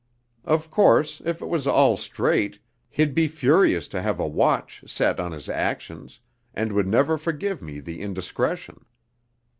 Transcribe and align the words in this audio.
Of 0.45 0.71
course, 0.71 1.21
if 1.25 1.43
it 1.43 1.47
was 1.47 1.67
all 1.67 1.95
straight 1.95 2.57
he'd 2.89 3.13
be 3.13 3.27
furious 3.27 3.87
to 3.89 4.01
have 4.01 4.19
a 4.19 4.27
watch 4.27 4.83
set 4.87 5.19
on 5.19 5.31
his 5.31 5.47
actions, 5.47 6.19
and 6.55 6.71
would 6.73 6.87
never 6.87 7.19
forgive 7.19 7.61
me 7.61 7.79
the 7.79 8.01
indiscretion. 8.01 8.83